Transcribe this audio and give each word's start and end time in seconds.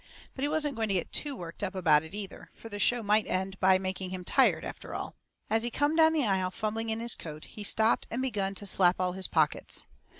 But 0.33 0.41
he 0.41 0.47
wasn't 0.49 0.75
going 0.75 0.87
to 0.87 0.95
get 0.95 1.11
TOO 1.13 1.35
worked 1.35 1.61
up 1.61 1.75
about 1.75 2.01
it, 2.01 2.15
either, 2.15 2.49
fur 2.55 2.69
the 2.69 2.79
show 2.79 3.03
might 3.03 3.27
end 3.27 3.59
by 3.59 3.77
making 3.77 4.09
him 4.09 4.23
tired, 4.23 4.65
after 4.65 4.95
all. 4.95 5.13
As 5.47 5.61
he 5.61 5.69
come 5.69 5.95
down 5.95 6.13
the 6.13 6.25
aisle 6.25 6.49
fumbling 6.49 6.89
in 6.89 6.99
his 6.99 7.13
coat, 7.13 7.45
he 7.45 7.63
stopped 7.63 8.07
and 8.09 8.19
begun 8.19 8.55
to 8.55 8.65
slap 8.65 8.99
all 8.99 9.11
his 9.11 9.27
pockets. 9.27 9.85